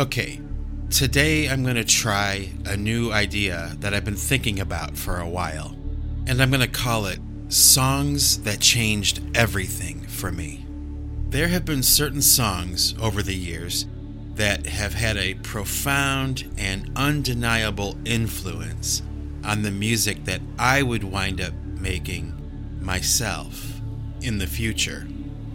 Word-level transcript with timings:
Okay, 0.00 0.40
today 0.88 1.46
I'm 1.46 1.62
going 1.62 1.74
to 1.74 1.84
try 1.84 2.48
a 2.64 2.74
new 2.74 3.12
idea 3.12 3.76
that 3.80 3.92
I've 3.92 4.06
been 4.06 4.16
thinking 4.16 4.58
about 4.58 4.96
for 4.96 5.20
a 5.20 5.28
while, 5.28 5.76
and 6.26 6.40
I'm 6.40 6.48
going 6.48 6.62
to 6.62 6.66
call 6.66 7.04
it 7.04 7.18
Songs 7.48 8.42
That 8.44 8.60
Changed 8.60 9.20
Everything 9.36 10.00
for 10.06 10.32
Me. 10.32 10.64
There 11.28 11.48
have 11.48 11.66
been 11.66 11.82
certain 11.82 12.22
songs 12.22 12.94
over 12.98 13.22
the 13.22 13.36
years 13.36 13.84
that 14.36 14.64
have 14.64 14.94
had 14.94 15.18
a 15.18 15.34
profound 15.34 16.50
and 16.56 16.90
undeniable 16.96 17.98
influence 18.06 19.02
on 19.44 19.60
the 19.60 19.70
music 19.70 20.24
that 20.24 20.40
I 20.58 20.82
would 20.82 21.04
wind 21.04 21.42
up 21.42 21.52
making 21.78 22.32
myself 22.80 23.82
in 24.22 24.38
the 24.38 24.46
future. 24.46 25.06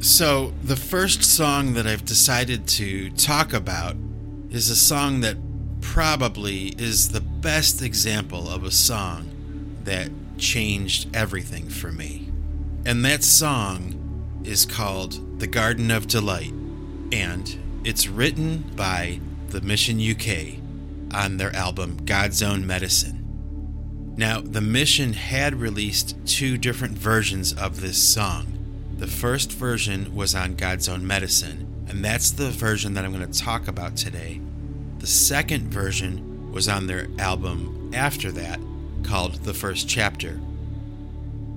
So, 0.01 0.53
the 0.61 0.75
first 0.75 1.23
song 1.23 1.73
that 1.73 1.87
I've 1.87 2.05
decided 2.05 2.67
to 2.67 3.09
talk 3.09 3.51
about 3.51 3.95
is 4.49 4.69
a 4.69 4.75
song 4.75 5.21
that 5.21 5.37
probably 5.81 6.69
is 6.77 7.09
the 7.09 7.21
best 7.21 7.81
example 7.81 8.49
of 8.49 8.63
a 8.63 8.71
song 8.71 9.29
that 9.83 10.09
changed 10.37 11.15
everything 11.15 11.69
for 11.69 11.91
me. 11.91 12.29
And 12.85 13.03
that 13.05 13.23
song 13.23 14.41
is 14.43 14.65
called 14.65 15.39
The 15.39 15.47
Garden 15.47 15.91
of 15.91 16.07
Delight, 16.07 16.53
and 17.11 17.55
it's 17.83 18.07
written 18.07 18.71
by 18.75 19.19
the 19.49 19.61
Mission 19.61 19.99
UK 19.99 20.59
on 21.13 21.37
their 21.37 21.55
album 21.55 21.97
God's 22.05 22.43
Own 22.43 22.65
Medicine. 22.65 24.13
Now, 24.17 24.41
the 24.41 24.61
Mission 24.61 25.13
had 25.13 25.55
released 25.55 26.15
two 26.25 26.57
different 26.57 26.97
versions 26.97 27.53
of 27.53 27.81
this 27.81 28.01
song. 28.01 28.47
The 28.97 29.07
first 29.07 29.51
version 29.51 30.15
was 30.15 30.33
on 30.33 30.55
God's 30.55 30.87
Own 30.87 31.05
Medicine, 31.05 31.67
and 31.87 32.03
that's 32.03 32.31
the 32.31 32.49
version 32.49 32.93
that 32.93 33.05
I'm 33.05 33.13
going 33.13 33.31
to 33.31 33.39
talk 33.39 33.67
about 33.67 33.95
today. 33.95 34.41
The 34.99 35.07
second 35.07 35.71
version 35.71 36.51
was 36.51 36.67
on 36.67 36.87
their 36.87 37.07
album 37.19 37.91
after 37.93 38.31
that 38.31 38.59
called 39.03 39.35
The 39.43 39.53
First 39.53 39.87
Chapter. 39.87 40.39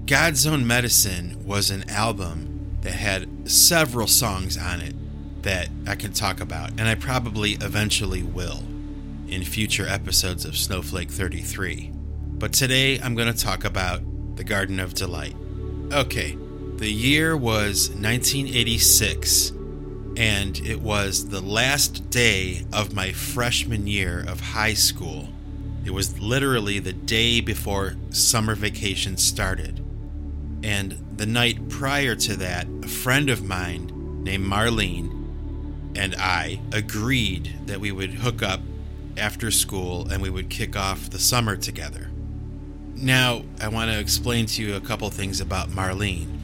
God's 0.07 0.47
Own 0.47 0.67
Medicine 0.67 1.43
was 1.45 1.71
an 1.71 1.89
album 1.89 2.77
that 2.83 2.95
had 2.95 3.51
several 3.51 4.07
songs 4.07 4.57
on 4.57 4.81
it 4.81 4.95
that 5.43 5.69
I 5.87 5.95
can 5.95 6.13
talk 6.13 6.41
about, 6.41 6.71
and 6.71 6.83
I 6.83 6.95
probably 6.95 7.53
eventually 7.53 8.23
will 8.23 8.63
in 9.29 9.45
future 9.45 9.87
episodes 9.87 10.45
of 10.45 10.57
Snowflake 10.57 11.11
33. 11.11 11.91
But 12.39 12.53
today 12.53 12.99
I'm 12.99 13.15
going 13.15 13.33
to 13.33 13.39
talk 13.39 13.65
about 13.65 14.01
The 14.37 14.45
Garden 14.45 14.81
of 14.81 14.95
Delight. 14.95 15.35
Okay, 15.93 16.37
the 16.77 16.91
year 16.91 17.37
was 17.37 17.91
1986 17.91 19.53
and 20.19 20.59
it 20.67 20.81
was 20.81 21.29
the 21.29 21.41
last 21.41 22.11
day 22.11 22.67
of 22.73 22.93
my 22.93 23.13
freshman 23.13 23.87
year 23.87 24.25
of 24.27 24.41
high 24.41 24.75
school. 24.75 25.29
It 25.85 25.93
was 25.93 26.19
literally 26.19 26.81
the 26.81 26.93
day 26.93 27.41
before 27.41 27.95
summer 28.11 28.57
vacation 28.57 29.17
started. 29.17 29.79
And 30.65 30.99
the 31.17 31.25
night 31.25 31.69
prior 31.69 32.17
to 32.17 32.35
that, 32.35 32.67
a 32.83 32.89
friend 32.89 33.31
of 33.31 33.45
mine 33.45 34.25
named 34.25 34.45
Marlene 34.45 35.15
and 35.95 36.17
I 36.17 36.61
agreed 36.73 37.55
that 37.67 37.79
we 37.79 37.93
would 37.93 38.15
hook 38.15 38.43
up 38.43 38.61
after 39.17 39.53
school 39.53 40.09
and 40.09 40.21
we 40.21 40.31
would 40.31 40.51
kick 40.51 40.75
off 40.75 41.11
the 41.11 41.21
summer 41.21 41.57
together. 41.57 42.11
Now, 42.97 43.43
I 43.61 43.69
want 43.69 43.93
to 43.93 44.01
explain 44.01 44.47
to 44.47 44.63
you 44.63 44.75
a 44.75 44.81
couple 44.81 45.09
things 45.11 45.41
about 45.41 45.69
Marlene. 45.69 46.41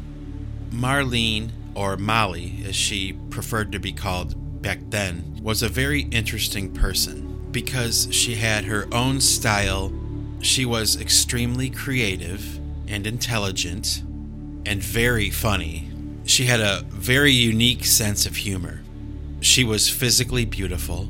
Marlene 0.71 1.51
or 1.75 1.97
Molly, 1.97 2.63
as 2.67 2.77
she 2.77 3.13
preferred 3.31 3.73
to 3.73 3.79
be 3.79 3.93
called 3.93 4.63
back 4.63 4.79
then, 4.89 5.39
was 5.43 5.63
a 5.63 5.69
very 5.69 6.03
interesting 6.03 6.73
person 6.73 7.49
because 7.51 8.09
she 8.11 8.35
had 8.35 8.65
her 8.65 8.89
own 8.93 9.21
style. 9.21 9.93
She 10.41 10.65
was 10.65 11.01
extremely 11.01 11.71
creative 11.71 12.59
and 12.89 13.07
intelligent 13.07 14.03
and 14.67 14.83
very 14.83 15.31
funny. 15.31 15.91
She 16.25 16.45
had 16.45 16.61
a 16.61 16.85
very 16.89 17.33
unique 17.33 17.85
sense 17.85 18.27
of 18.27 18.37
humor. 18.37 18.81
She 19.41 19.65
was 19.65 19.91
physically 19.91 20.45
beautiful 20.45 21.09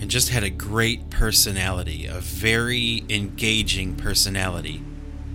and 0.00 0.10
just 0.10 0.28
had 0.28 0.44
a 0.44 0.50
great 0.50 1.10
personality, 1.10 2.06
a 2.06 2.20
very 2.20 3.04
engaging 3.08 3.96
personality. 3.96 4.82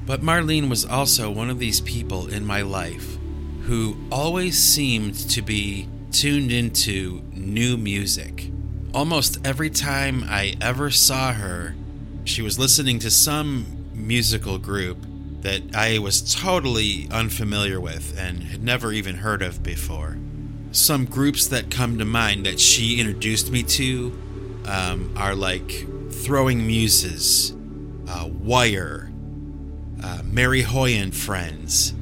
But 0.06 0.22
Marlene 0.22 0.70
was 0.70 0.86
also 0.86 1.32
one 1.32 1.50
of 1.50 1.60
these 1.60 1.82
people 1.82 2.28
in 2.28 2.46
my 2.46 2.62
life 2.62 3.18
who 3.66 3.98
always 4.12 4.60
seemed 4.60 5.16
to 5.16 5.42
be 5.42 5.88
tuned 6.12 6.52
into 6.52 7.24
new 7.34 7.76
music. 7.78 8.52
Almost 8.94 9.46
every 9.46 9.72
time 9.72 10.24
I 10.28 10.54
ever 10.62 10.92
saw 10.92 11.34
her, 11.34 11.76
she 12.26 12.44
was 12.44 12.60
listening 12.60 13.00
to 13.00 13.10
some 13.10 13.66
musical 13.92 14.60
group 14.60 15.00
that 15.42 15.62
I 15.76 15.98
was 15.98 16.34
totally 16.36 17.08
unfamiliar 17.12 17.80
with 17.82 18.16
and 18.20 18.44
had 18.44 18.64
never 18.64 18.92
even 18.92 19.16
heard 19.16 19.42
of 19.42 19.64
before. 19.64 20.18
Some 20.72 21.06
groups 21.06 21.48
that 21.48 21.72
come 21.72 21.98
to 21.98 22.06
mind 22.06 22.46
that 22.46 22.60
she 22.60 23.00
introduced 23.00 23.52
me 23.52 23.64
to 23.64 24.20
um, 24.68 25.12
are 25.18 25.34
like 25.34 25.88
Throwing 26.12 26.68
Muses, 26.68 27.52
uh, 28.08 28.28
Wire, 28.28 29.12
uh, 30.04 30.22
Mary 30.24 30.62
Hoy 30.62 30.92
and 30.92 31.16
Friends, 31.16 31.94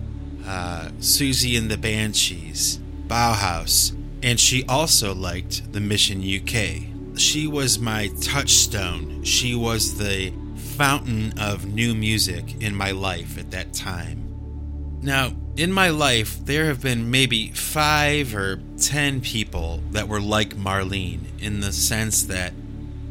uh, 0.45 0.89
Siouxsie 0.99 1.57
and 1.57 1.69
the 1.69 1.77
Banshees, 1.77 2.79
Bauhaus, 3.07 3.95
and 4.21 4.39
she 4.39 4.65
also 4.67 5.13
liked 5.13 5.73
the 5.73 5.81
Mission 5.81 6.19
UK. 6.21 7.17
She 7.19 7.45
was 7.47 7.77
my 7.77 8.09
touchstone. 8.21 9.23
She 9.23 9.53
was 9.53 9.97
the 9.97 10.33
fountain 10.55 11.33
of 11.39 11.65
new 11.65 11.93
music 11.93 12.61
in 12.61 12.75
my 12.75 12.91
life 12.91 13.37
at 13.37 13.51
that 13.51 13.73
time. 13.73 14.99
Now, 15.01 15.33
in 15.55 15.71
my 15.71 15.89
life, 15.89 16.43
there 16.45 16.65
have 16.65 16.81
been 16.81 17.11
maybe 17.11 17.49
five 17.49 18.33
or 18.33 18.61
ten 18.77 19.21
people 19.21 19.81
that 19.91 20.07
were 20.07 20.21
like 20.21 20.55
Marlene 20.55 21.25
in 21.39 21.59
the 21.59 21.71
sense 21.71 22.23
that 22.23 22.53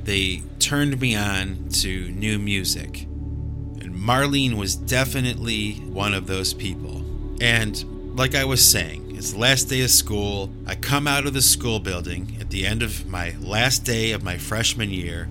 they 0.05 0.43
turned 0.59 1.01
me 1.01 1.15
on 1.15 1.69
to 1.69 2.11
new 2.11 2.39
music. 2.39 3.03
And 3.03 3.95
Marlene 3.95 4.55
was 4.55 4.75
definitely 4.75 5.75
one 5.75 6.15
of 6.15 6.27
those 6.27 6.55
people. 6.55 7.05
And 7.43 8.17
like 8.17 8.37
I 8.37 8.45
was 8.45 8.65
saying, 8.65 9.17
it's 9.17 9.33
the 9.33 9.39
last 9.41 9.65
day 9.65 9.83
of 9.83 9.91
school. 9.91 10.49
I 10.65 10.77
come 10.77 11.09
out 11.09 11.27
of 11.27 11.35
the 11.35 11.43
school 11.43 11.81
building 11.81 12.37
at 12.41 12.51
the 12.51 12.65
end 12.65 12.85
of 12.85 13.05
my 13.09 13.35
last 13.41 13.81
day 13.81 14.13
of 14.13 14.23
my 14.23 14.39
freshman 14.39 14.91
year. 14.91 15.29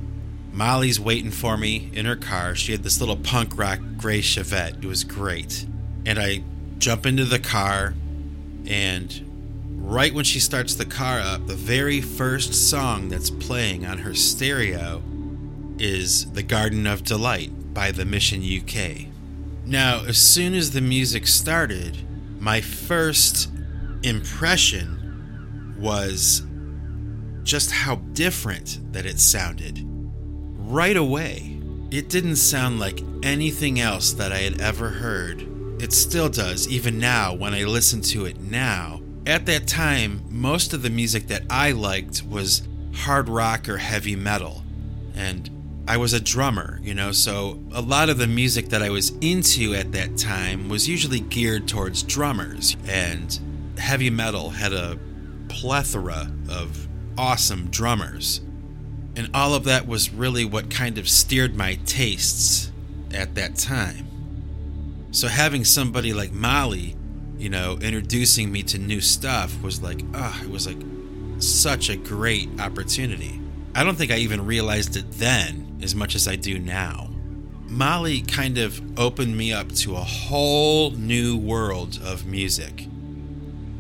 Molly's 0.52 1.00
waiting 1.00 1.32
for 1.32 1.56
me 1.56 1.90
in 1.94 2.06
her 2.06 2.18
car. 2.18 2.54
She 2.54 2.74
had 2.74 2.84
this 2.84 3.00
little 3.00 3.16
punk 3.16 3.58
rock 3.58 3.80
gray 3.96 4.20
Chevette. 4.20 4.84
It 4.84 4.88
was 4.88 5.06
great. 5.06 5.66
And 6.06 6.20
I 6.20 6.44
jump 6.80 7.06
into 7.06 7.24
the 7.24 7.40
car, 7.40 7.94
and 8.66 9.78
right 9.78 10.14
when 10.14 10.26
she 10.26 10.42
starts 10.42 10.76
the 10.76 10.86
car 10.86 11.22
up, 11.22 11.48
the 11.48 11.56
very 11.56 12.02
first 12.02 12.54
song 12.54 13.08
that's 13.08 13.30
playing 13.30 13.86
on 13.86 14.00
her 14.00 14.16
stereo 14.16 15.02
is 15.78 16.30
The 16.34 16.44
Garden 16.44 16.88
of 16.88 17.06
Delight 17.06 17.74
by 17.74 17.92
the 17.92 18.04
Mission 18.04 18.44
UK. 18.44 19.11
Now, 19.66 20.04
as 20.06 20.18
soon 20.18 20.54
as 20.54 20.72
the 20.72 20.82
music 20.82 21.28
started, 21.28 21.98
my 22.40 22.62
first 22.62 23.50
impression 24.04 25.76
was 25.78 26.44
just 27.44 27.72
how 27.72 27.96
different 27.96 28.80
that 28.94 29.06
it 29.06 29.20
sounded. 29.20 29.80
Right 29.84 30.98
away, 30.98 31.60
it 31.92 32.10
didn't 32.10 32.38
sound 32.38 32.80
like 32.80 33.04
anything 33.24 33.80
else 33.80 34.14
that 34.14 34.32
I 34.32 34.40
had 34.40 34.62
ever 34.62 34.90
heard. 34.90 35.48
It 35.82 35.94
still 35.94 36.30
does, 36.30 36.68
even 36.68 37.00
now 37.00 37.34
when 37.34 37.54
I 37.54 37.64
listen 37.64 38.02
to 38.02 38.26
it 38.26 38.40
now. 38.40 39.02
At 39.26 39.46
that 39.48 39.68
time, 39.68 40.24
most 40.30 40.74
of 40.74 40.82
the 40.82 40.90
music 40.90 41.28
that 41.28 41.44
I 41.50 41.72
liked 41.72 42.24
was 42.24 42.68
hard 42.94 43.30
rock 43.30 43.70
or 43.70 43.78
heavy 43.78 44.16
metal. 44.16 44.64
And 45.16 45.50
I 45.88 45.98
was 45.98 46.14
a 46.14 46.20
drummer, 46.20 46.80
you 46.84 46.94
know, 46.94 47.12
so 47.12 47.60
a 47.74 47.82
lot 47.82 48.10
of 48.10 48.18
the 48.18 48.28
music 48.28 48.70
that 48.70 48.82
I 48.82 48.90
was 48.90 49.10
into 49.22 49.74
at 49.74 49.92
that 49.94 50.18
time 50.18 50.70
was 50.70 50.88
usually 50.88 51.20
geared 51.20 51.68
towards 51.68 52.04
drummers, 52.04 52.78
and 52.88 53.38
heavy 53.78 54.10
metal 54.10 54.52
had 54.52 54.74
a 54.74 54.98
plethora 55.50 56.32
of 56.50 56.88
awesome 57.18 57.68
drummers. 57.70 58.42
And 59.16 59.30
all 59.34 59.54
of 59.54 59.66
that 59.66 59.88
was 59.88 60.14
really 60.14 60.46
what 60.46 60.70
kind 60.70 60.98
of 60.98 61.10
steered 61.10 61.56
my 61.56 61.76
tastes 61.86 62.72
at 63.14 63.36
that 63.36 63.56
time. 63.56 64.08
So 65.12 65.28
having 65.28 65.66
somebody 65.66 66.14
like 66.14 66.32
Molly, 66.32 66.96
you 67.38 67.50
know, 67.50 67.78
introducing 67.82 68.52
me 68.52 68.64
to 68.64 68.78
new 68.78 69.02
stuff 69.02 69.62
was 69.62 69.82
like, 69.82 70.02
ah, 70.14 70.40
oh, 70.40 70.46
it 70.46 70.50
was 70.50 70.68
like 70.68 70.78
such 71.40 71.90
a 71.90 71.98
great 71.98 72.48
opportunity. 72.62 73.42
I 73.76 73.84
don't 73.84 73.98
think 73.98 74.12
I 74.12 74.18
even 74.18 74.46
realized 74.46 74.96
it 74.96 75.12
then 75.12 75.71
as 75.84 75.96
much 75.96 76.16
as 76.16 76.28
I 76.28 76.36
do 76.36 76.60
now. 76.60 77.10
Molly 77.68 78.22
kind 78.22 78.58
of 78.58 78.82
opened 79.00 79.38
me 79.38 79.54
up 79.54 79.72
to 79.74 79.96
a 79.96 80.02
whole 80.02 80.92
new 80.92 81.38
world 81.38 82.00
of 82.04 82.26
music. 82.26 82.88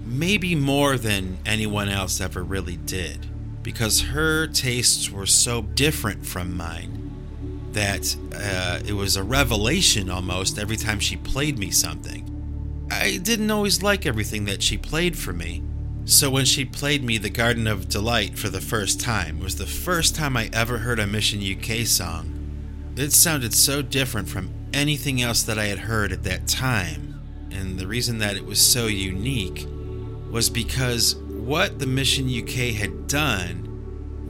Maybe 0.05 0.55
more 0.55 0.97
than 0.97 1.37
anyone 1.45 1.89
else 1.89 2.21
ever 2.21 2.43
really 2.43 2.77
did. 2.77 3.27
because 3.63 4.01
her 4.01 4.47
tastes 4.47 5.11
were 5.11 5.25
so 5.25 5.61
different 5.61 6.25
from 6.25 6.55
mine 6.55 6.97
that 7.73 8.15
uh, 8.35 8.79
it 8.85 8.93
was 8.93 9.15
a 9.15 9.23
revelation 9.23 10.09
almost 10.09 10.57
every 10.57 10.75
time 10.75 10.99
she 10.99 11.15
played 11.15 11.57
me 11.57 11.69
something. 11.71 12.27
I 12.91 13.17
didn't 13.17 13.51
always 13.51 13.81
like 13.81 14.05
everything 14.05 14.45
that 14.45 14.61
she 14.61 14.77
played 14.77 15.17
for 15.17 15.31
me. 15.31 15.63
So 16.05 16.29
when 16.31 16.45
she 16.45 16.65
played 16.65 17.03
me 17.03 17.17
The 17.17 17.29
Garden 17.29 17.67
of 17.67 17.87
Delight 17.87 18.37
for 18.37 18.49
the 18.49 18.59
first 18.59 18.99
time, 18.99 19.39
was 19.39 19.55
the 19.55 19.67
first 19.67 20.15
time 20.15 20.35
I 20.35 20.49
ever 20.51 20.79
heard 20.79 20.99
a 20.99 21.05
Mission 21.05 21.39
UK 21.41 21.85
song. 21.85 22.93
It 22.95 23.13
sounded 23.13 23.53
so 23.53 23.81
different 23.81 24.27
from 24.27 24.51
anything 24.73 25.21
else 25.21 25.43
that 25.43 25.59
I 25.59 25.65
had 25.65 25.79
heard 25.79 26.11
at 26.11 26.23
that 26.23 26.47
time. 26.47 27.21
And 27.51 27.77
the 27.77 27.87
reason 27.87 28.17
that 28.17 28.35
it 28.35 28.45
was 28.45 28.59
so 28.59 28.87
unique 28.87 29.67
was 30.31 30.49
because 30.49 31.15
what 31.15 31.79
the 31.79 31.87
Mission 31.87 32.27
UK 32.27 32.73
had 32.73 33.07
done 33.07 33.67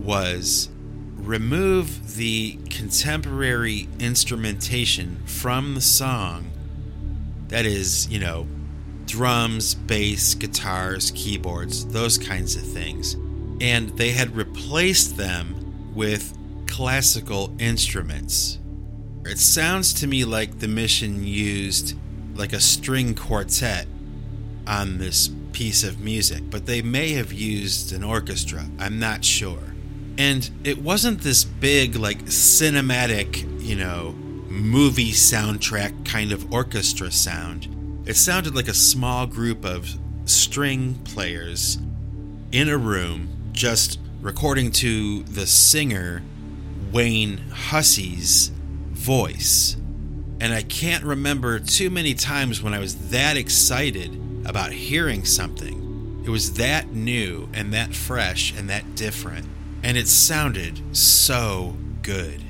was 0.04 0.70
remove 1.18 2.16
the 2.16 2.58
contemporary 2.70 3.88
instrumentation 4.00 5.22
from 5.26 5.76
the 5.76 5.82
song 5.82 6.52
that 7.48 7.66
is, 7.66 8.08
you 8.08 8.20
know, 8.20 8.48
drums, 9.12 9.76
bass, 9.76 10.34
guitars, 10.36 11.12
keyboards, 11.12 11.86
those 11.88 12.18
kinds 12.18 12.56
of 12.56 12.64
things. 12.64 13.16
And 13.60 13.90
they 13.98 14.12
had 14.12 14.34
replaced 14.34 15.18
them 15.18 15.92
with 15.94 16.38
classical 16.66 17.54
instruments. 17.60 18.58
It 19.26 19.38
sounds 19.38 19.94
to 19.96 20.08
me 20.08 20.24
like 20.24 20.60
the 20.60 20.70
mission 20.70 21.26
used 21.26 21.98
like 22.36 22.54
a 22.54 22.62
string 22.62 23.14
quartet 23.14 23.86
on 24.66 24.98
this 24.98 25.30
piece 25.52 25.84
of 25.84 26.00
music, 26.00 26.44
but 26.50 26.66
they 26.66 26.82
may 26.82 27.12
have 27.12 27.34
used 27.34 27.92
an 27.92 28.06
orchestra. 28.06 28.64
I'm 28.80 28.98
not 28.98 29.26
sure. 29.26 29.74
And 30.18 30.50
it 30.64 30.82
wasn't 30.82 31.20
this 31.20 31.44
big, 31.44 31.98
like 31.98 32.24
cinematic, 32.28 33.62
you 33.62 33.76
know, 33.76 34.16
movie 34.48 35.12
soundtrack 35.12 36.06
kind 36.06 36.32
of 36.32 36.54
orchestra 36.54 37.12
sound. 37.12 37.68
It 38.04 38.16
sounded 38.16 38.56
like 38.56 38.68
a 38.68 38.74
small 38.74 39.28
group 39.28 39.64
of 39.64 39.88
string 40.26 40.96
players 41.04 41.78
in 42.52 42.68
a 42.68 42.78
room 42.78 43.30
just 43.52 44.00
recording 44.22 44.72
to 44.72 45.22
the 45.24 45.46
singer 45.46 46.24
Wayne 46.92 47.38
Hussey's 47.38 48.48
voice. 48.90 49.78
And 50.40 50.52
I 50.52 50.64
can't 50.64 51.04
remember 51.04 51.60
too 51.60 51.92
many 51.92 52.16
times 52.16 52.64
when 52.64 52.74
I 52.74 52.80
was 52.80 53.10
that 53.12 53.38
excited 53.38 54.20
about 54.46 54.72
hearing 54.72 55.24
something. 55.24 56.24
It 56.26 56.32
was 56.32 56.54
that 56.54 56.92
new 56.92 57.50
and 57.54 57.72
that 57.74 57.94
fresh 57.94 58.52
and 58.58 58.68
that 58.72 58.96
different. 58.96 59.48
And 59.84 59.96
it 59.96 60.08
sounded 60.08 60.98
so 60.98 61.78
good. 62.02 62.42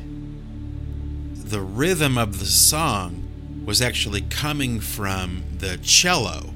The 1.34 1.62
rhythm 1.62 2.18
of 2.18 2.40
the 2.40 2.46
song 2.46 3.28
was 3.66 3.82
actually 3.82 4.22
coming 4.22 4.80
from 4.80 5.44
the 5.58 5.78
cello. 5.78 6.54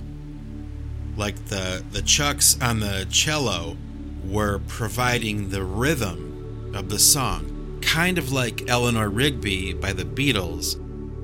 Like 1.18 1.46
the, 1.46 1.84
the 1.92 2.02
chucks 2.02 2.60
on 2.62 2.80
the 2.80 3.08
cello 3.10 3.78
were 4.24 4.60
providing 4.68 5.50
the 5.50 5.64
rhythm 5.64 6.72
of 6.74 6.90
the 6.90 7.00
song, 7.00 7.80
kind 7.82 8.18
of 8.18 8.32
like 8.32 8.70
Eleanor 8.70 9.10
Rigby 9.10 9.74
by 9.74 9.94
the 9.94 10.04
Beatles, 10.04 10.80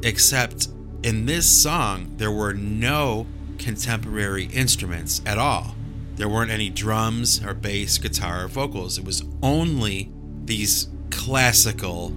except 0.05 0.69
in 1.03 1.25
this 1.25 1.49
song 1.49 2.13
there 2.17 2.31
were 2.31 2.53
no 2.53 3.25
contemporary 3.57 4.45
instruments 4.45 5.21
at 5.25 5.37
all. 5.37 5.75
There 6.15 6.29
weren't 6.29 6.51
any 6.51 6.69
drums 6.69 7.43
or 7.43 7.53
bass, 7.53 7.97
guitar, 7.97 8.45
or 8.45 8.47
vocals. 8.47 8.97
It 8.97 9.05
was 9.05 9.23
only 9.41 10.11
these 10.45 10.87
classical 11.09 12.13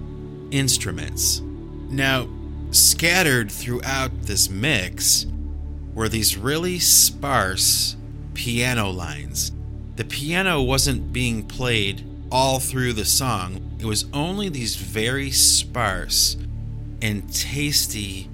instruments. 0.51 1.41
Now, 1.89 2.27
scattered 2.71 3.51
throughout 3.51 4.11
this 4.23 4.49
mix 4.49 5.25
were 5.93 6.09
these 6.09 6.37
really 6.37 6.79
sparse 6.79 7.95
piano 8.33 8.89
lines. 8.89 9.51
The 9.95 10.03
piano 10.03 10.61
wasn't 10.61 11.13
being 11.13 11.43
played 11.43 12.03
all 12.31 12.59
through 12.59 12.93
the 12.93 13.05
song, 13.05 13.77
it 13.79 13.85
was 13.85 14.05
only 14.13 14.49
these 14.49 14.75
very 14.75 15.31
sparse 15.31 16.37
and 17.01 17.31
tasty 17.33 18.29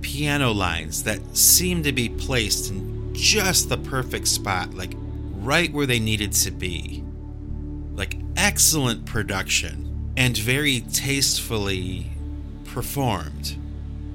piano 0.00 0.52
lines 0.52 1.04
that 1.04 1.36
seemed 1.36 1.84
to 1.84 1.92
be 1.92 2.08
placed 2.08 2.70
in 2.70 3.14
just 3.14 3.68
the 3.68 3.78
perfect 3.78 4.26
spot, 4.28 4.74
like 4.74 4.94
right 5.36 5.72
where 5.72 5.86
they 5.86 6.00
needed 6.00 6.32
to 6.32 6.50
be. 6.50 7.04
Like 7.94 8.18
excellent 8.36 9.06
production 9.06 10.12
and 10.16 10.36
very 10.36 10.80
tastefully 10.92 12.10
performed. 12.74 13.56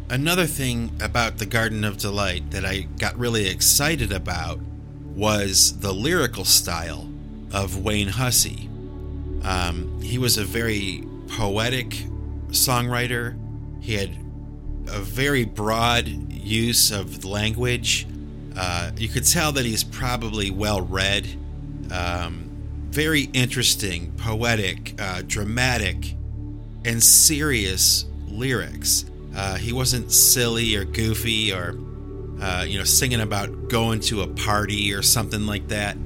Another 0.09 0.45
thing 0.45 0.91
about 1.01 1.37
the 1.37 1.45
Garden 1.45 1.85
of 1.85 1.97
Delight 1.97 2.51
that 2.51 2.65
I 2.65 2.81
got 2.97 3.17
really 3.17 3.47
excited 3.47 4.11
about 4.11 4.59
was 5.15 5.79
the 5.79 5.93
lyrical 5.93 6.43
style 6.43 7.09
of 7.53 7.81
Wayne 7.81 8.09
Hussey. 8.09 8.69
Um, 9.43 10.01
he 10.01 10.17
was 10.17 10.37
a 10.37 10.43
very 10.43 11.05
poetic 11.29 11.91
songwriter. 12.49 13.39
He 13.79 13.93
had 13.93 14.09
a 14.89 14.99
very 14.99 15.45
broad 15.45 16.07
use 16.07 16.91
of 16.91 17.23
language. 17.23 18.07
Uh, 18.57 18.91
you 18.97 19.07
could 19.07 19.25
tell 19.25 19.53
that 19.53 19.63
he's 19.63 19.85
probably 19.85 20.51
well 20.51 20.81
read. 20.81 21.27
Um, 21.91 22.49
very 22.89 23.29
interesting, 23.31 24.11
poetic, 24.17 24.99
uh, 24.99 25.21
dramatic, 25.25 26.15
and 26.83 27.01
serious 27.01 28.05
lyrics. 28.31 29.05
Uh, 29.35 29.55
he 29.55 29.73
wasn't 29.73 30.11
silly 30.11 30.75
or 30.75 30.85
goofy 30.85 31.53
or, 31.53 31.77
uh, 32.41 32.65
you 32.67 32.77
know, 32.77 32.83
singing 32.83 33.21
about 33.21 33.69
going 33.69 33.99
to 34.01 34.21
a 34.21 34.27
party 34.27 34.93
or 34.93 35.01
something 35.01 35.45
like 35.45 35.67
that. 35.67 35.97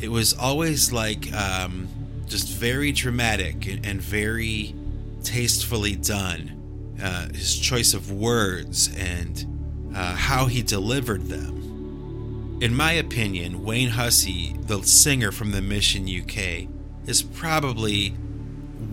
It 0.00 0.08
was 0.08 0.32
always 0.34 0.92
like 0.92 1.32
um, 1.32 1.88
just 2.26 2.48
very 2.48 2.92
dramatic 2.92 3.66
and 3.66 4.00
very 4.00 4.74
tastefully 5.22 5.96
done. 5.96 6.96
Uh, 7.02 7.28
his 7.32 7.58
choice 7.58 7.94
of 7.94 8.12
words 8.12 8.94
and 8.96 9.92
uh, 9.94 10.14
how 10.14 10.46
he 10.46 10.62
delivered 10.62 11.22
them. 11.26 12.58
In 12.60 12.74
my 12.74 12.92
opinion, 12.92 13.64
Wayne 13.64 13.90
Hussey, 13.90 14.54
the 14.60 14.82
singer 14.82 15.32
from 15.32 15.50
the 15.50 15.60
Mission 15.60 16.04
UK, 16.04 16.68
is 17.06 17.22
probably 17.22 18.14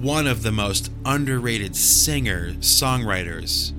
one 0.02 0.28
of 0.28 0.44
the 0.44 0.52
most 0.52 0.92
underrated 1.06 1.76
singer 1.76 2.54
songwriters 2.60 3.74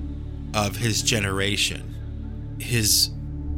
of 0.55 0.77
his 0.77 1.03
generation. 1.03 1.95
His 2.59 3.11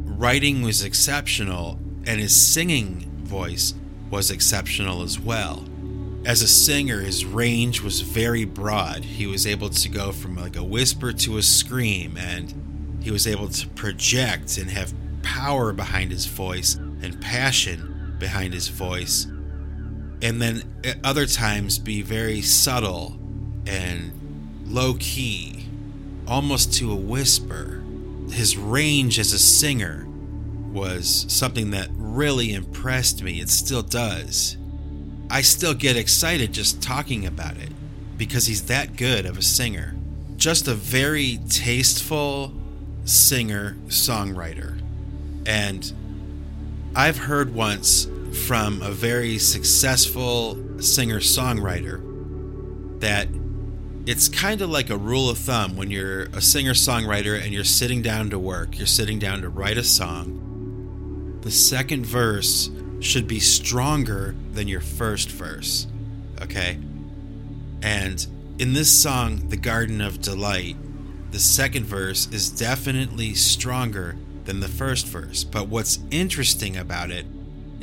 writing 0.05 0.61
was 0.61 0.83
exceptional, 0.83 1.79
and 2.05 2.19
his 2.19 2.35
singing 2.35 3.09
voice 3.23 3.73
was 4.09 4.31
exceptional 4.31 5.01
as 5.01 5.19
well 5.19 5.65
as 6.25 6.41
a 6.41 6.47
singer, 6.47 7.01
his 7.01 7.25
range 7.25 7.81
was 7.81 7.99
very 7.99 8.45
broad. 8.45 9.03
He 9.03 9.27
was 9.27 9.45
able 9.45 9.69
to 9.69 9.89
go 9.89 10.11
from 10.11 10.35
like 10.35 10.55
a 10.55 10.63
whisper 10.63 11.11
to 11.11 11.37
a 11.37 11.41
scream, 11.41 12.17
and 12.17 12.99
he 13.01 13.11
was 13.11 13.27
able 13.27 13.49
to 13.49 13.67
project 13.69 14.57
and 14.57 14.69
have 14.69 14.93
power 15.21 15.73
behind 15.73 16.11
his 16.11 16.25
voice 16.25 16.75
and 16.75 17.19
passion 17.19 18.15
behind 18.19 18.53
his 18.53 18.69
voice. 18.69 19.27
And 20.23 20.41
then 20.41 20.63
at 20.83 20.97
other 21.03 21.27
times 21.27 21.77
be 21.77 22.01
very 22.01 22.41
subtle 22.41 23.15
and 23.67 24.11
low 24.65 24.95
key, 24.95 25.65
almost 26.27 26.73
to 26.75 26.91
a 26.91 26.95
whisper. 26.95 27.83
His 28.31 28.57
range 28.57 29.19
as 29.19 29.33
a 29.33 29.39
singer 29.39 30.07
was 30.71 31.25
something 31.27 31.69
that 31.71 31.89
really 31.91 32.53
impressed 32.53 33.21
me. 33.21 33.39
It 33.39 33.49
still 33.49 33.83
does 33.83 34.57
I 35.33 35.41
still 35.41 35.73
get 35.73 35.97
excited 35.97 36.53
just 36.53 36.83
talking 36.83 37.25
about 37.25 37.57
it 37.57 37.71
because 38.17 38.45
he's 38.45 38.65
that 38.65 38.95
good 38.95 39.25
of 39.25 39.35
a 39.35 39.41
singer. 39.41 39.95
Just 40.37 40.67
a 40.67 40.75
very 40.75 41.39
tasteful 41.49 42.53
singer 43.03 43.75
songwriter. 43.87 44.79
And 45.47 45.91
I've 46.95 47.17
heard 47.17 47.55
once 47.55 48.05
from 48.33 48.81
a 48.81 48.91
very 48.91 49.37
successful 49.37 50.57
singer 50.81 51.19
songwriter 51.19 52.01
that 52.99 53.27
it's 54.05 54.27
kind 54.27 54.61
of 54.61 54.69
like 54.69 54.89
a 54.89 54.97
rule 54.97 55.29
of 55.29 55.37
thumb 55.37 55.77
when 55.77 55.91
you're 55.91 56.23
a 56.33 56.41
singer 56.41 56.73
songwriter 56.73 57.41
and 57.41 57.53
you're 57.53 57.63
sitting 57.63 58.01
down 58.01 58.29
to 58.31 58.39
work, 58.39 58.77
you're 58.77 58.87
sitting 58.87 59.19
down 59.19 59.41
to 59.41 59.49
write 59.49 59.77
a 59.77 59.83
song. 59.83 61.39
The 61.41 61.51
second 61.51 62.05
verse 62.05 62.69
should 62.99 63.27
be 63.27 63.39
stronger 63.39 64.35
than 64.51 64.67
your 64.67 64.81
first 64.81 65.29
verse. 65.29 65.87
Okay? 66.41 66.79
And 67.81 68.25
in 68.59 68.73
this 68.73 68.91
song, 68.91 69.49
The 69.49 69.57
Garden 69.57 70.01
of 70.01 70.21
Delight, 70.21 70.75
the 71.31 71.39
second 71.39 71.85
verse 71.85 72.27
is 72.31 72.49
definitely 72.49 73.33
stronger 73.33 74.15
than 74.45 74.59
the 74.59 74.67
first 74.67 75.07
verse. 75.07 75.43
But 75.43 75.67
what's 75.67 75.99
interesting 76.11 76.77
about 76.77 77.11
it 77.11 77.25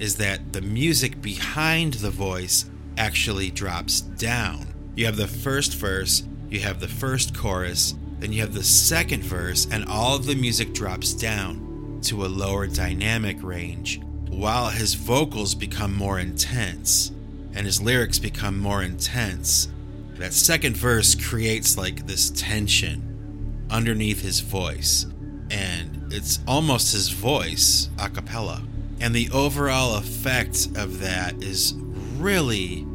is 0.00 0.16
that 0.16 0.52
the 0.52 0.62
music 0.62 1.20
behind 1.20 1.94
the 1.94 2.10
voice 2.10 2.64
actually 2.96 3.50
drops 3.50 4.00
down. 4.00 4.66
You 4.96 5.06
have 5.06 5.16
the 5.16 5.28
first 5.28 5.74
verse, 5.74 6.24
you 6.48 6.60
have 6.60 6.80
the 6.80 6.88
first 6.88 7.36
chorus, 7.36 7.94
then 8.18 8.32
you 8.32 8.40
have 8.40 8.54
the 8.54 8.64
second 8.64 9.22
verse, 9.22 9.68
and 9.70 9.84
all 9.84 10.16
of 10.16 10.26
the 10.26 10.34
music 10.34 10.72
drops 10.72 11.12
down 11.12 12.00
to 12.04 12.24
a 12.24 12.26
lower 12.26 12.66
dynamic 12.66 13.42
range 13.42 14.00
while 14.30 14.70
his 14.70 14.94
vocals 14.94 15.54
become 15.54 15.94
more 15.94 16.18
intense 16.18 17.12
and 17.54 17.66
his 17.66 17.82
lyrics 17.82 18.18
become 18.18 18.58
more 18.58 18.82
intense. 18.82 19.68
That 20.14 20.32
second 20.32 20.76
verse 20.76 21.14
creates 21.14 21.76
like 21.76 22.06
this 22.06 22.30
tension 22.30 23.66
underneath 23.70 24.22
his 24.22 24.40
voice, 24.40 25.06
and 25.50 26.12
it's 26.12 26.40
almost 26.46 26.92
his 26.92 27.10
voice 27.10 27.90
a 27.98 28.08
cappella. 28.08 28.62
And 29.00 29.14
the 29.14 29.30
overall 29.32 29.96
effect 29.96 30.68
of 30.76 31.00
that 31.00 31.42
is 31.42 31.74
really 32.18 32.86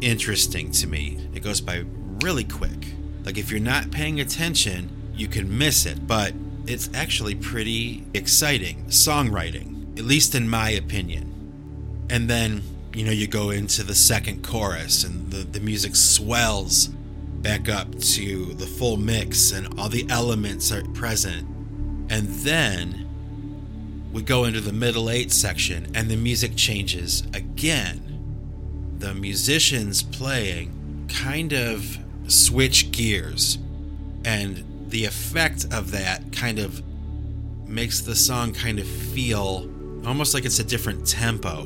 interesting 0.00 0.70
to 0.72 0.86
me. 0.86 1.18
It 1.32 1.42
goes 1.42 1.60
by 1.60 1.84
really 2.22 2.44
quick. 2.44 2.94
Like 3.24 3.38
if 3.38 3.50
you're 3.50 3.60
not 3.60 3.90
paying 3.90 4.20
attention, 4.20 4.90
you 5.14 5.28
can 5.28 5.56
miss 5.56 5.86
it, 5.86 6.06
but 6.06 6.32
it's 6.66 6.90
actually 6.94 7.34
pretty 7.34 8.04
exciting 8.14 8.84
songwriting, 8.86 9.98
at 9.98 10.04
least 10.04 10.34
in 10.34 10.48
my 10.48 10.70
opinion. 10.70 12.06
And 12.10 12.28
then, 12.28 12.62
you 12.92 13.04
know, 13.04 13.12
you 13.12 13.26
go 13.26 13.50
into 13.50 13.82
the 13.82 13.94
second 13.94 14.44
chorus 14.44 15.04
and 15.04 15.30
the, 15.30 15.38
the 15.38 15.60
music 15.60 15.94
swells 15.94 16.88
back 16.88 17.68
up 17.68 17.98
to 17.98 18.54
the 18.54 18.66
full 18.66 18.96
mix 18.96 19.52
and 19.52 19.78
all 19.78 19.88
the 19.88 20.06
elements 20.10 20.72
are 20.72 20.82
present. 20.94 21.46
And 22.10 22.28
then 22.28 23.07
we 24.12 24.22
go 24.22 24.44
into 24.44 24.60
the 24.60 24.72
middle 24.72 25.10
eight 25.10 25.32
section 25.32 25.90
and 25.94 26.10
the 26.10 26.16
music 26.16 26.56
changes 26.56 27.22
again. 27.34 28.96
The 28.98 29.14
musicians 29.14 30.02
playing 30.02 31.08
kind 31.08 31.52
of 31.52 31.98
switch 32.26 32.90
gears, 32.90 33.58
and 34.24 34.64
the 34.88 35.04
effect 35.04 35.66
of 35.72 35.90
that 35.92 36.32
kind 36.32 36.58
of 36.58 36.82
makes 37.66 38.00
the 38.00 38.16
song 38.16 38.52
kind 38.52 38.78
of 38.78 38.86
feel 38.86 39.70
almost 40.06 40.34
like 40.34 40.44
it's 40.44 40.58
a 40.58 40.64
different 40.64 41.06
tempo. 41.06 41.64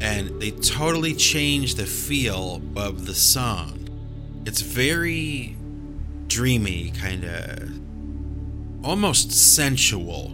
And 0.00 0.40
they 0.40 0.50
totally 0.52 1.14
change 1.14 1.74
the 1.74 1.84
feel 1.84 2.62
of 2.74 3.06
the 3.06 3.14
song. 3.14 3.88
It's 4.46 4.62
very 4.62 5.56
dreamy, 6.26 6.90
kind 6.92 7.24
of 7.24 7.80
almost 8.82 9.30
sensual, 9.30 10.32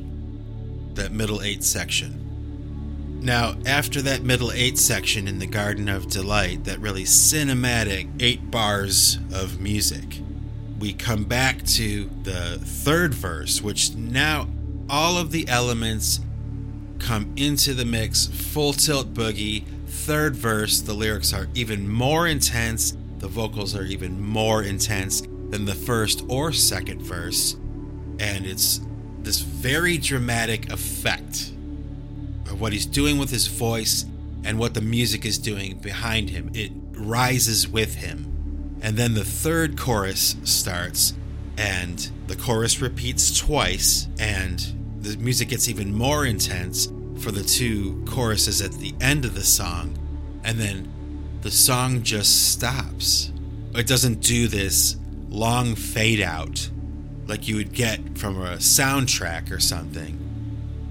that 0.96 1.12
middle 1.12 1.42
eight 1.42 1.62
section. 1.64 2.22
Now, 3.22 3.56
after 3.64 4.02
that 4.02 4.22
middle 4.22 4.52
eight 4.52 4.78
section 4.78 5.26
in 5.26 5.38
the 5.38 5.46
Garden 5.46 5.88
of 5.88 6.08
Delight, 6.08 6.64
that 6.64 6.78
really 6.78 7.04
cinematic 7.04 8.08
eight 8.20 8.50
bars 8.50 9.18
of 9.32 9.60
music, 9.60 10.20
we 10.78 10.92
come 10.92 11.24
back 11.24 11.64
to 11.64 12.10
the 12.22 12.58
third 12.62 13.14
verse, 13.14 13.62
which 13.62 13.94
now 13.94 14.48
all 14.88 15.16
of 15.16 15.32
the 15.32 15.48
elements 15.48 16.20
come 16.98 17.32
into 17.36 17.74
the 17.74 17.84
mix, 17.84 18.26
full 18.26 18.72
tilt 18.72 19.12
boogie. 19.14 19.64
Third 19.86 20.36
verse, 20.36 20.80
the 20.80 20.92
lyrics 20.92 21.32
are 21.32 21.48
even 21.54 21.88
more 21.88 22.28
intense, 22.28 22.96
the 23.18 23.28
vocals 23.28 23.74
are 23.74 23.84
even 23.84 24.20
more 24.20 24.62
intense 24.62 25.22
than 25.50 25.64
the 25.64 25.74
first 25.74 26.24
or 26.28 26.52
second 26.52 27.02
verse, 27.02 27.54
and 28.20 28.46
it's 28.46 28.80
this 29.26 29.40
very 29.40 29.98
dramatic 29.98 30.70
effect 30.72 31.50
of 32.48 32.60
what 32.60 32.72
he's 32.72 32.86
doing 32.86 33.18
with 33.18 33.28
his 33.28 33.48
voice 33.48 34.06
and 34.44 34.56
what 34.56 34.72
the 34.72 34.80
music 34.80 35.24
is 35.24 35.36
doing 35.36 35.76
behind 35.78 36.30
him. 36.30 36.48
It 36.54 36.70
rises 36.92 37.66
with 37.66 37.96
him. 37.96 38.78
And 38.82 38.96
then 38.96 39.14
the 39.14 39.24
third 39.24 39.76
chorus 39.76 40.36
starts, 40.44 41.12
and 41.58 42.08
the 42.28 42.36
chorus 42.36 42.80
repeats 42.80 43.36
twice, 43.36 44.06
and 44.20 44.64
the 45.00 45.16
music 45.16 45.48
gets 45.48 45.68
even 45.68 45.92
more 45.92 46.24
intense 46.24 46.86
for 47.18 47.32
the 47.32 47.42
two 47.42 48.04
choruses 48.06 48.62
at 48.62 48.72
the 48.74 48.94
end 49.00 49.24
of 49.24 49.34
the 49.34 49.42
song. 49.42 49.98
And 50.44 50.56
then 50.60 50.88
the 51.40 51.50
song 51.50 52.04
just 52.04 52.52
stops. 52.52 53.32
It 53.74 53.88
doesn't 53.88 54.20
do 54.20 54.46
this 54.46 54.96
long 55.28 55.74
fade 55.74 56.20
out 56.20 56.70
like 57.26 57.48
you 57.48 57.56
would 57.56 57.72
get 57.72 58.18
from 58.18 58.40
a 58.40 58.56
soundtrack 58.56 59.50
or 59.50 59.60
something. 59.60 60.18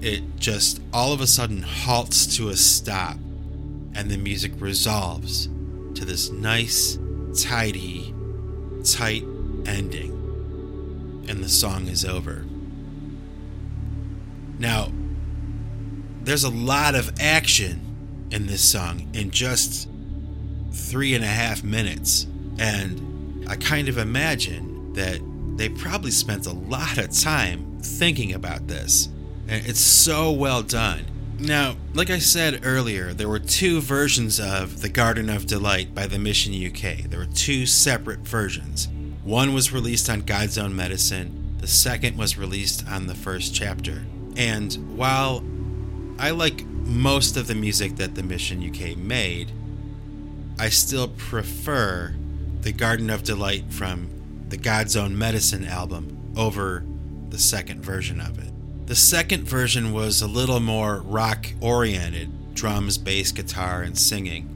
It 0.00 0.36
just 0.36 0.80
all 0.92 1.12
of 1.12 1.20
a 1.20 1.26
sudden 1.26 1.62
halts 1.62 2.36
to 2.36 2.48
a 2.48 2.56
stop, 2.56 3.16
and 3.94 4.10
the 4.10 4.18
music 4.18 4.52
resolves 4.58 5.48
to 5.94 6.04
this 6.04 6.30
nice, 6.30 6.98
tidy, 7.42 8.14
tight 8.84 9.24
ending. 9.64 10.12
And 11.28 11.42
the 11.42 11.48
song 11.48 11.88
is 11.88 12.04
over. 12.04 12.44
Now, 14.58 14.92
there's 16.22 16.44
a 16.44 16.50
lot 16.50 16.94
of 16.94 17.12
action 17.20 18.28
in 18.30 18.46
this 18.46 18.62
song 18.62 19.08
in 19.12 19.30
just 19.30 19.88
three 20.72 21.14
and 21.14 21.24
a 21.24 21.28
half 21.28 21.64
minutes. 21.64 22.26
And 22.58 23.48
I 23.48 23.56
kind 23.56 23.88
of 23.88 23.98
imagine 23.98 24.92
that 24.94 25.20
they 25.56 25.68
probably 25.68 26.10
spent 26.10 26.46
a 26.46 26.52
lot 26.52 26.98
of 26.98 27.10
time 27.10 27.78
thinking 27.80 28.34
about 28.34 28.68
this. 28.68 29.08
And 29.48 29.66
it's 29.66 29.80
so 29.80 30.30
well 30.30 30.62
done. 30.62 31.06
Now, 31.38 31.76
like 31.94 32.10
I 32.10 32.18
said 32.18 32.60
earlier, 32.64 33.12
there 33.12 33.28
were 33.28 33.38
two 33.38 33.80
versions 33.80 34.40
of 34.40 34.80
The 34.80 34.88
Garden 34.88 35.28
of 35.28 35.46
Delight 35.46 35.94
by 35.94 36.06
the 36.06 36.18
Mission 36.18 36.54
UK. 36.54 37.10
There 37.10 37.18
were 37.18 37.26
two 37.26 37.66
separate 37.66 38.20
versions. 38.20 38.88
One 39.22 39.52
was 39.52 39.72
released 39.72 40.08
on 40.08 40.22
God's 40.22 40.56
Own 40.56 40.74
Medicine, 40.74 41.56
the 41.58 41.66
second 41.66 42.16
was 42.16 42.38
released 42.38 42.86
on 42.88 43.06
the 43.06 43.14
first 43.14 43.54
chapter. 43.54 44.04
And 44.36 44.96
while 44.96 45.44
I 46.18 46.30
like 46.30 46.64
most 46.64 47.36
of 47.36 47.46
the 47.46 47.54
music 47.54 47.96
that 47.96 48.14
the 48.14 48.22
Mission 48.22 48.62
UK 48.62 48.96
made, 48.96 49.50
I 50.58 50.68
still 50.68 51.08
prefer 51.08 52.14
The 52.60 52.72
Garden 52.72 53.10
of 53.10 53.24
Delight 53.24 53.64
from 53.70 54.08
the 54.48 54.56
God's 54.56 54.96
Own 54.96 55.16
Medicine 55.16 55.64
album 55.64 56.32
over 56.36 56.84
the 57.30 57.38
second 57.38 57.82
version 57.82 58.20
of 58.20 58.38
it. 58.38 58.52
The 58.86 58.94
second 58.94 59.44
version 59.44 59.92
was 59.92 60.22
a 60.22 60.28
little 60.28 60.60
more 60.60 61.00
rock 61.00 61.48
oriented 61.60 62.54
drums, 62.54 62.98
bass, 62.98 63.32
guitar, 63.32 63.82
and 63.82 63.96
singing. 63.96 64.48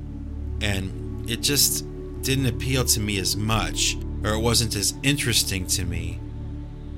And 0.60 1.28
it 1.30 1.42
just 1.42 1.84
didn't 2.22 2.46
appeal 2.46 2.84
to 2.84 3.00
me 3.00 3.18
as 3.18 3.36
much, 3.36 3.96
or 4.24 4.34
it 4.34 4.40
wasn't 4.40 4.74
as 4.76 4.94
interesting 5.02 5.66
to 5.68 5.84
me 5.84 6.18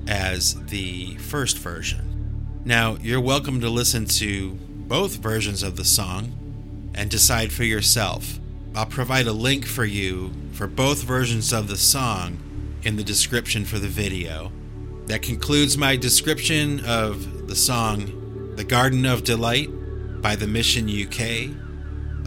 as 0.07 0.63
the 0.65 1.15
first 1.15 1.57
version. 1.57 2.61
Now, 2.65 2.97
you're 3.01 3.21
welcome 3.21 3.59
to 3.61 3.69
listen 3.69 4.05
to 4.05 4.51
both 4.51 5.17
versions 5.17 5.63
of 5.63 5.75
the 5.75 5.85
song 5.85 6.91
and 6.93 7.09
decide 7.09 7.51
for 7.51 7.63
yourself. 7.63 8.39
I'll 8.75 8.85
provide 8.85 9.27
a 9.27 9.33
link 9.33 9.65
for 9.65 9.85
you 9.85 10.31
for 10.53 10.67
both 10.67 11.03
versions 11.03 11.51
of 11.51 11.67
the 11.67 11.77
song 11.77 12.37
in 12.83 12.95
the 12.95 13.03
description 13.03 13.65
for 13.65 13.79
the 13.79 13.87
video. 13.87 14.51
That 15.05 15.21
concludes 15.21 15.77
my 15.77 15.95
description 15.95 16.83
of 16.85 17.47
the 17.47 17.55
song 17.55 18.55
The 18.55 18.63
Garden 18.63 19.05
of 19.05 19.23
Delight 19.23 19.69
by 20.21 20.35
The 20.35 20.47
Mission 20.47 20.87
UK, 20.89 21.55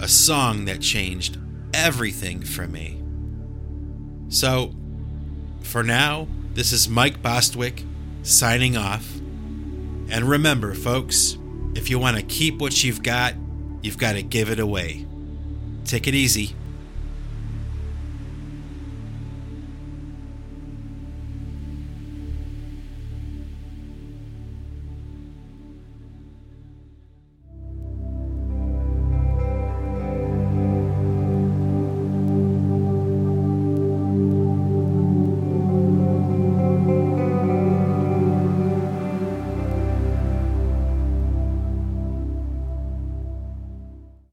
a 0.03 0.09
song 0.09 0.67
that 0.67 0.81
changed 0.81 1.39
everything 1.73 2.43
for 2.43 2.67
me. 2.67 3.03
So, 4.29 4.75
for 5.63 5.83
now, 5.83 6.29
this 6.55 6.73
is 6.73 6.89
Mike 6.89 7.23
Bostwick 7.23 7.85
signing 8.23 8.77
off. 8.77 9.17
And 10.09 10.25
remember, 10.25 10.75
folks, 10.75 11.39
if 11.75 11.91
you 11.91 11.99
want 11.99 12.17
to 12.17 12.23
keep 12.23 12.59
what 12.59 12.85
you've 12.85 13.03
got, 13.03 13.35
you've 13.83 13.99
got 13.99 14.13
to 14.13 14.23
give 14.23 14.51
it 14.51 14.59
away. 14.59 15.07
Take 15.85 16.07
it 16.07 16.15
easy. 16.15 16.55